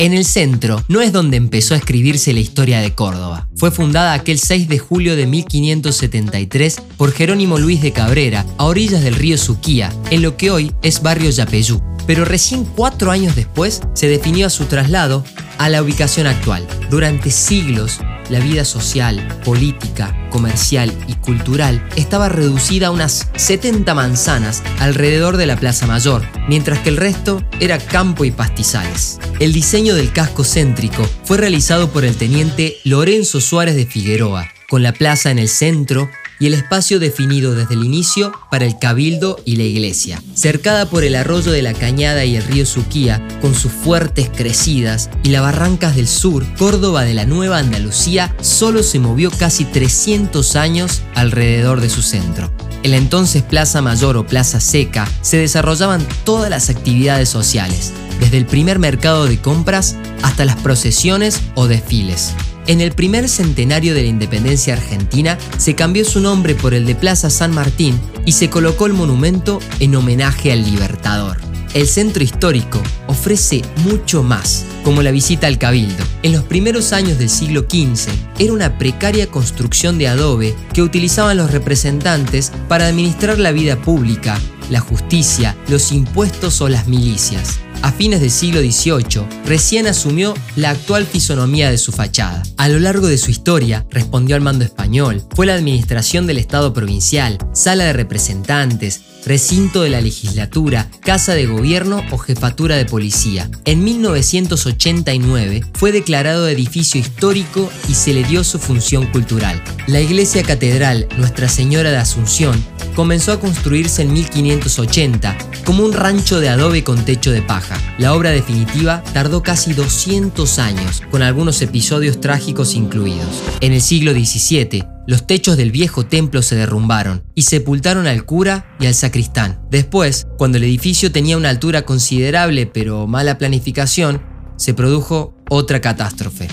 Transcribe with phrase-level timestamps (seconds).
[0.00, 3.48] En el centro no es donde empezó a escribirse la historia de Córdoba.
[3.54, 9.02] Fue fundada aquel 6 de julio de 1573 por Jerónimo Luis de Cabrera, a orillas
[9.02, 11.82] del río Suquía, en lo que hoy es barrio Yapeyú.
[12.06, 15.22] Pero recién cuatro años después se definió su traslado
[15.58, 16.66] a la ubicación actual.
[16.88, 18.00] Durante siglos,
[18.30, 25.46] la vida social, política, comercial y cultural estaba reducida a unas 70 manzanas alrededor de
[25.46, 29.18] la Plaza Mayor, mientras que el resto era campo y pastizales.
[29.40, 34.82] El diseño del casco céntrico fue realizado por el teniente Lorenzo Suárez de Figueroa, con
[34.82, 36.08] la plaza en el centro
[36.40, 40.20] y el espacio definido desde el inicio para el cabildo y la iglesia.
[40.34, 45.10] Cercada por el arroyo de la Cañada y el río Suquía, con sus fuertes crecidas
[45.22, 50.56] y las barrancas del sur, Córdoba de la Nueva Andalucía solo se movió casi 300
[50.56, 52.50] años alrededor de su centro.
[52.82, 58.38] En la entonces Plaza Mayor o Plaza Seca se desarrollaban todas las actividades sociales, desde
[58.38, 62.32] el primer mercado de compras hasta las procesiones o desfiles.
[62.70, 66.94] En el primer centenario de la independencia argentina se cambió su nombre por el de
[66.94, 71.38] Plaza San Martín y se colocó el monumento en homenaje al Libertador.
[71.74, 76.04] El centro histórico ofrece mucho más, como la visita al cabildo.
[76.22, 81.38] En los primeros años del siglo XV era una precaria construcción de adobe que utilizaban
[81.38, 84.38] los representantes para administrar la vida pública,
[84.70, 90.70] la justicia, los impuestos o las milicias a fines del siglo XVIII, recién asumió la
[90.70, 92.42] actual fisonomía de su fachada.
[92.56, 96.72] A lo largo de su historia, respondió al mando español, fue la administración del Estado
[96.72, 103.50] provincial, sala de representantes, recinto de la legislatura, casa de gobierno o jefatura de policía.
[103.64, 109.62] En 1989 fue declarado edificio histórico y se le dio su función cultural.
[109.90, 116.38] La iglesia catedral Nuestra Señora de Asunción comenzó a construirse en 1580 como un rancho
[116.38, 117.76] de adobe con techo de paja.
[117.98, 123.42] La obra definitiva tardó casi 200 años, con algunos episodios trágicos incluidos.
[123.60, 128.76] En el siglo XVII, los techos del viejo templo se derrumbaron y sepultaron al cura
[128.78, 129.60] y al sacristán.
[129.72, 134.22] Después, cuando el edificio tenía una altura considerable pero mala planificación,
[134.56, 136.46] se produjo otra catástrofe.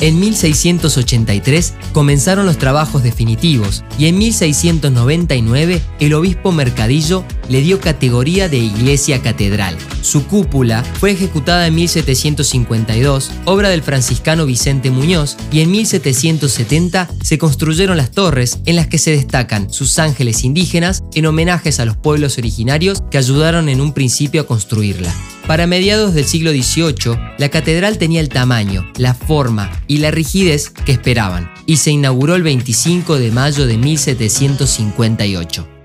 [0.00, 8.48] En 1683 comenzaron los trabajos definitivos y en 1699 el obispo Mercadillo le dio categoría
[8.48, 9.76] de iglesia catedral.
[10.02, 17.38] Su cúpula fue ejecutada en 1752, obra del franciscano Vicente Muñoz, y en 1770 se
[17.38, 21.96] construyeron las torres en las que se destacan sus ángeles indígenas en homenajes a los
[21.96, 25.12] pueblos originarios que ayudaron en un principio a construirla.
[25.46, 30.68] Para mediados del siglo XVIII, la catedral tenía el tamaño, la forma y la rigidez
[30.68, 35.77] que esperaban, y se inauguró el 25 de mayo de 1758.